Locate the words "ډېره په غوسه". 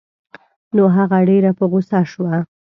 1.29-1.99